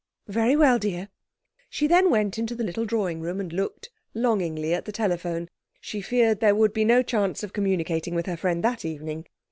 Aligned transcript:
'Very 0.25 0.55
well, 0.55 0.79
dear.' 0.79 1.09
She 1.69 1.85
then 1.85 2.09
went 2.09 2.39
into 2.39 2.55
the 2.55 2.63
little 2.63 2.85
drawing 2.85 3.21
room 3.21 3.39
and 3.39 3.53
looked 3.53 3.91
longingly 4.15 4.73
at 4.73 4.85
the 4.85 4.91
telephone. 4.91 5.47
She 5.79 6.01
feared 6.01 6.39
there 6.39 6.55
would 6.55 6.73
be 6.73 6.83
no 6.85 7.03
chance 7.03 7.43
of 7.43 7.53
communicating 7.53 8.15
with 8.15 8.25
her 8.25 8.35
friend 8.35 8.63
that 8.63 8.83
evening. 8.83 9.27